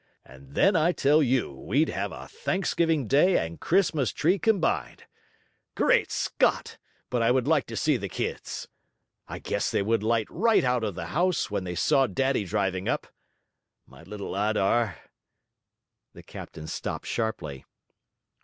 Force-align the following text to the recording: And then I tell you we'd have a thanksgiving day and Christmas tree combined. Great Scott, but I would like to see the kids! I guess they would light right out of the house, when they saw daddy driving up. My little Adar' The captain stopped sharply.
And 0.25 0.55
then 0.55 0.75
I 0.75 0.93
tell 0.93 1.21
you 1.21 1.51
we'd 1.53 1.89
have 1.89 2.11
a 2.11 2.27
thanksgiving 2.27 3.07
day 3.07 3.37
and 3.37 3.59
Christmas 3.59 4.11
tree 4.11 4.39
combined. 4.39 5.03
Great 5.75 6.11
Scott, 6.11 6.79
but 7.11 7.21
I 7.21 7.29
would 7.29 7.47
like 7.47 7.67
to 7.67 7.75
see 7.75 7.97
the 7.97 8.09
kids! 8.09 8.67
I 9.27 9.37
guess 9.37 9.69
they 9.69 9.83
would 9.83 10.01
light 10.01 10.25
right 10.31 10.63
out 10.63 10.83
of 10.83 10.95
the 10.95 11.05
house, 11.13 11.51
when 11.51 11.65
they 11.65 11.75
saw 11.75 12.07
daddy 12.07 12.45
driving 12.45 12.89
up. 12.89 13.13
My 13.85 14.01
little 14.01 14.35
Adar' 14.35 14.97
The 16.15 16.23
captain 16.23 16.65
stopped 16.65 17.05
sharply. 17.05 17.63